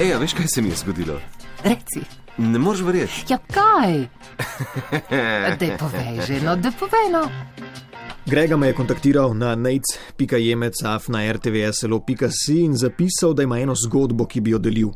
[0.00, 1.20] Ej, veš, kaj se mi je zgodilo?
[1.64, 2.00] Reci.
[2.38, 3.24] Ne moreš verjeti.
[3.28, 4.06] Ja, kaj?
[5.60, 7.24] Da povej že, no, da povej no.
[8.26, 14.40] Grega me je kontaktiral na nec.jemecaf na rtvslo.si in zapisal, da ima eno zgodbo, ki
[14.40, 14.92] bi jo delil.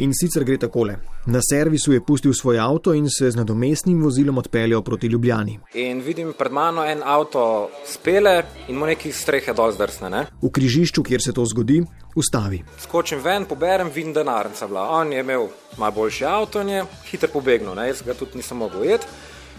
[0.00, 0.94] In sicer gre takole.
[1.26, 5.58] Na servisu je pustil svoj avto in se z nadomestnim vozilom odpeljal proti Ljubljani.
[5.74, 10.08] In vidim pred mano en avto spele in mu neki strehe dol zdrsne.
[10.10, 10.22] Ne?
[10.40, 11.82] V križišču, kjer se to zgodi,
[12.16, 12.62] ustavi.
[12.80, 14.88] Skočim ven, poberem, vidim denarnica bila.
[14.96, 17.90] On je imel malo boljši avto in je hitro pobegnil, ne?
[17.92, 19.06] jaz ga tudi nisem mogel ujeti.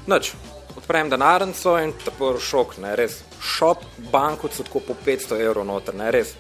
[0.09, 0.33] Noč,
[0.77, 3.21] odprem denarnico in tako šok, ne res.
[3.41, 6.33] Šop, banko so tako po 500 evrov noter, ne res.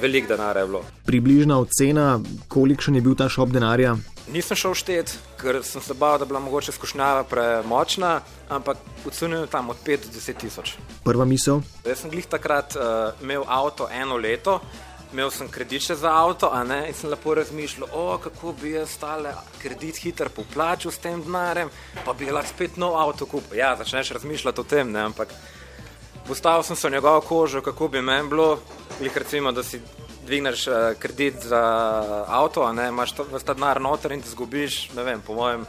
[0.00, 0.82] Velik denar je bilo.
[1.06, 3.96] Približna ocena, kolikšen je bil ta šop denarja.
[4.28, 8.76] Nisem šel štet, ker sem se bal, da bi bila mogoče skušnjava premočna, ampak
[9.08, 10.74] ocenil tam od 5 do 10 tisoč.
[11.04, 14.60] Prva misel, Jaz sem glih takrat uh, imel avto eno leto,
[15.12, 18.74] imel sem kredit še za avto, a ne, in sem lepo razmišljal, o, kako bi
[18.74, 19.32] jaz stale
[19.62, 21.72] kredit hitro poplačal s tem denarjem,
[22.04, 23.56] pa bi lahko spet nov avto kupil.
[23.58, 25.32] Ja, začneš razmišljati o tem, ne, ampak
[26.28, 28.58] postavil sem se v njegovo kožo, kako bi meni bilo,
[28.98, 29.80] glih recimo, da si
[30.26, 31.62] dvigneš uh, kredit za
[32.28, 35.64] avto, ne, imaš ves ta denar noter in ti zgubiš, ne vem, po mojem,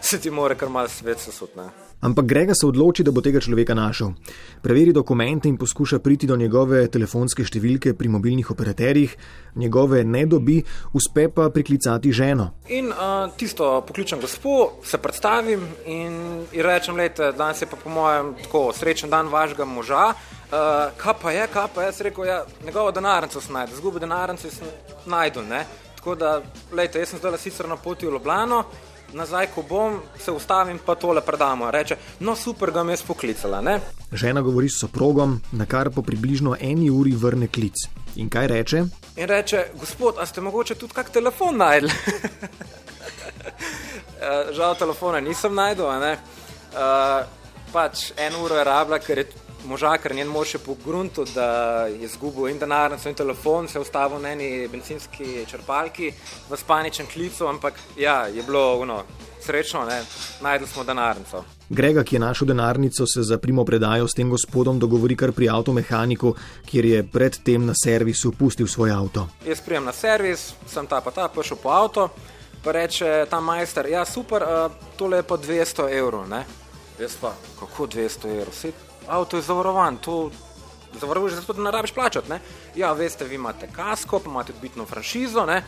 [0.00, 1.68] se ti more kar malo svet sesut, ne.
[2.00, 4.14] ampak Grega se odloči, da bo tega človeka našel.
[4.62, 9.16] Preveri dokumente in poskuša priti do njegove telefonske številke pri mobilnih operaterjih,
[9.60, 10.62] njegove ne dobi,
[10.96, 12.50] uspe pa priklicati ženo.
[12.68, 16.18] In uh, tisto pokličem gospo, se predstavim in,
[16.52, 20.14] in rečem, da danes je pa po mojem tako srečen dan vašega moža.
[20.50, 24.00] Uh, kaj pa je, kaj pa je, jaz rekel, ja, njegovo denarnico sem najdel, zgubil
[24.02, 24.66] denarnico sem
[25.06, 25.44] najdel.
[25.46, 25.64] Ne?
[25.96, 26.40] Tako da,
[26.72, 28.64] lejte, jaz sem zdaj sicer na poti v Ljubljano,
[29.12, 31.70] nazaj, ko bom, se ustavim, pa tole predamo.
[31.70, 33.60] Reče, no super, da me je spoklicala.
[33.60, 33.78] Ne?
[34.12, 37.86] Žena govori s soprogom, na kar po približno eni uri vrne klic.
[38.16, 38.82] In kaj reče?
[39.16, 41.90] In reče, gospod, a ste mogoče tudi kak telefon najdel?
[44.20, 46.10] Eh, Žal telefona nisem najdel, ne.
[46.76, 47.24] Uh,
[47.72, 49.24] pač eno uro je rabila, ker je
[49.66, 53.78] moža, ker njen mož je po gruntu, da je izgubil in denarnico in telefon, se
[53.78, 56.12] je ustavil na eni benzinski črpalki
[56.50, 59.02] v spaničnem klicu, ampak ja, je bilo uno,
[59.40, 60.02] srečno, ne,
[60.40, 61.44] najdel smo denarnico.
[61.68, 65.48] Grega, ki je našel denarnico, se za primo predajo s tem gospodom dogovori kar pri
[65.48, 66.34] avtomehaniku,
[66.66, 69.28] kjer je predtem na servisu pustil svoj avto.
[69.46, 72.08] Jaz prijem na servis, sem ta pa ta, prišel po avto,
[72.64, 74.44] pa reče ta majster, ja super,
[74.96, 76.44] tole je pa 200 evrov, ne.
[77.00, 78.72] Jaz pa, kako 200 evrov, vse
[79.10, 80.30] avto je zavarovan, to
[81.00, 82.40] zavaruješ zato, da ne rabiš plačati, ne.
[82.76, 85.62] Ja, veste, vi imate kasko, pa imate odbitno franšizo, ne.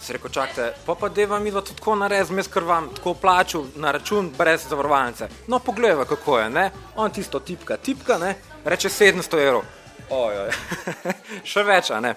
[0.00, 3.64] Se reko, čakajte, pa pa deva mi to tako narediti, jaz ker vam tako plaču
[3.76, 5.28] na račun brez zavarovalnice.
[5.46, 6.70] No, poglej, kako je, ne.
[6.96, 8.34] On tisto tipka, tipka, ne,
[8.64, 9.62] reče 700 evrov.
[10.10, 10.52] Ojoj,
[11.50, 12.14] še več, ne.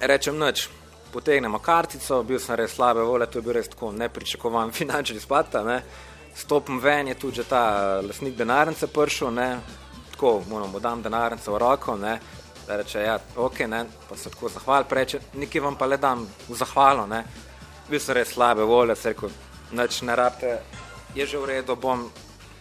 [0.00, 0.68] Rečem nič,
[1.12, 5.54] potegnemo kartico, bil sem res slabe volje, to je bil res tako nepričakovan finančni izpad,
[5.54, 5.80] a ne.
[6.36, 7.62] Stopim ven, je tudi že ta
[8.00, 9.60] eh, lastnik denarnice prišel, ne,
[10.10, 12.18] tako moramo dam denarnico v roko, ne,
[12.66, 16.26] da reče, ja, ok, ne, pa se tako zahval, preče, nekaj vam pa le dam
[16.48, 17.24] v zahvalo, ne.
[17.88, 19.30] Bil sem res slabe volje, se rekel,
[19.72, 20.58] nič ne rabite,
[21.14, 22.08] je že v redu, bom,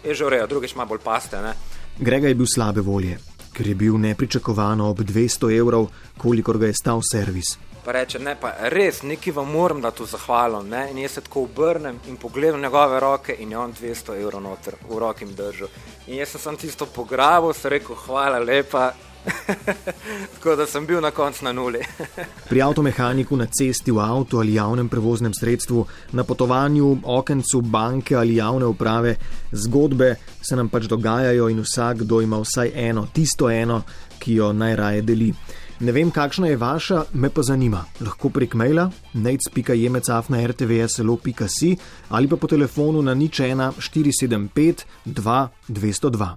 [0.04, 1.56] je že v redu, drugič malo bolj paste, ne.
[2.00, 3.18] Grega je bil slabe volje,
[3.56, 7.56] ker je bil nepričakovano ob 200 evrov, kolikor ga je stal servis.
[7.86, 10.64] Pa reče, ne, pa res, nekaj vam moram dati v zahvalo.
[10.66, 10.88] Ne?
[10.92, 14.76] In jaz se tako obrnem in pogledam njegove roke in je on 200 evrov noter
[14.90, 15.70] v roki držal.
[16.08, 18.92] In jaz sem tisto pograbil, se rekel, hvala lepa.
[20.34, 21.80] tako da sem bil na koncu na nuli.
[22.50, 28.36] Pri avtomehaniku na cesti v avtu ali javnem prevoznem sredstvu, na potovanju, okencu banke ali
[28.36, 29.16] javne uprave,
[29.52, 33.82] zgodbe se nam pač dogajajo in vsakdo ima vsaj eno, tisto eno,
[34.20, 35.34] ki jo najraje deli.
[35.80, 37.82] Ne vem, kakšna je vaša, me pa zanima.
[38.00, 41.76] Lahko prek maila nec.jemecaf na rtvslo.si
[42.10, 46.30] ali pa po telefonu na nič 1 475 2 202.